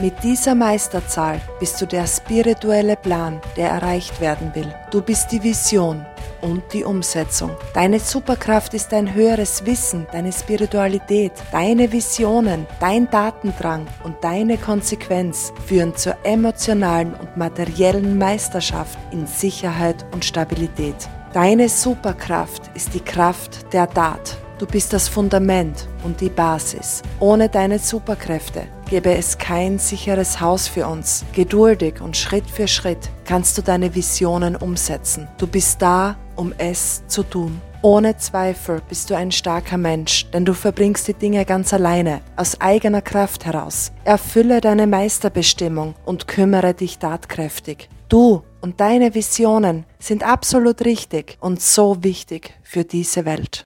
Mit 0.00 0.24
dieser 0.24 0.56
Meisterzahl 0.56 1.40
bist 1.60 1.80
du 1.80 1.86
der 1.86 2.08
spirituelle 2.08 2.96
Plan, 2.96 3.40
der 3.56 3.70
erreicht 3.70 4.20
werden 4.20 4.52
will. 4.54 4.74
Du 4.90 5.00
bist 5.00 5.30
die 5.30 5.40
Vision 5.40 6.04
und 6.40 6.64
die 6.72 6.82
Umsetzung. 6.82 7.52
Deine 7.74 8.00
Superkraft 8.00 8.74
ist 8.74 8.88
dein 8.88 9.14
höheres 9.14 9.64
Wissen, 9.66 10.08
deine 10.10 10.32
Spiritualität, 10.32 11.32
deine 11.52 11.92
Visionen, 11.92 12.66
dein 12.80 13.08
Datendrang 13.08 13.86
und 14.02 14.16
deine 14.22 14.58
Konsequenz 14.58 15.52
führen 15.64 15.94
zur 15.94 16.16
emotionalen 16.24 17.14
und 17.14 17.36
materiellen 17.36 18.18
Meisterschaft 18.18 18.98
in 19.12 19.28
Sicherheit 19.28 20.04
und 20.12 20.24
Stabilität. 20.24 20.96
Deine 21.32 21.68
Superkraft 21.68 22.62
ist 22.74 22.94
die 22.94 23.00
Kraft 23.00 23.72
der 23.72 23.88
Tat. 23.88 24.38
Du 24.58 24.66
bist 24.66 24.92
das 24.92 25.08
Fundament 25.08 25.88
und 26.04 26.20
die 26.20 26.28
Basis. 26.28 27.02
Ohne 27.18 27.48
deine 27.48 27.80
Superkräfte 27.80 28.68
gäbe 28.88 29.12
es 29.12 29.36
kein 29.36 29.80
sicheres 29.80 30.40
Haus 30.40 30.68
für 30.68 30.86
uns. 30.86 31.24
Geduldig 31.32 32.00
und 32.00 32.16
Schritt 32.16 32.48
für 32.48 32.68
Schritt 32.68 33.10
kannst 33.24 33.58
du 33.58 33.62
deine 33.62 33.96
Visionen 33.96 34.54
umsetzen. 34.54 35.26
Du 35.38 35.48
bist 35.48 35.82
da, 35.82 36.16
um 36.36 36.54
es 36.56 37.02
zu 37.08 37.24
tun. 37.24 37.60
Ohne 37.82 38.16
Zweifel 38.16 38.80
bist 38.88 39.10
du 39.10 39.14
ein 39.14 39.32
starker 39.32 39.76
Mensch, 39.76 40.30
denn 40.30 40.44
du 40.44 40.54
verbringst 40.54 41.08
die 41.08 41.14
Dinge 41.14 41.44
ganz 41.44 41.74
alleine, 41.74 42.20
aus 42.36 42.60
eigener 42.60 43.02
Kraft 43.02 43.44
heraus. 43.44 43.92
Erfülle 44.04 44.60
deine 44.60 44.86
Meisterbestimmung 44.86 45.94
und 46.04 46.28
kümmere 46.28 46.74
dich 46.74 46.98
tatkräftig. 46.98 47.88
Du 48.08 48.42
und 48.60 48.80
deine 48.80 49.14
Visionen 49.14 49.84
sind 49.98 50.22
absolut 50.22 50.84
richtig 50.84 51.36
und 51.40 51.60
so 51.60 52.02
wichtig 52.02 52.54
für 52.62 52.84
diese 52.84 53.24
Welt. 53.26 53.62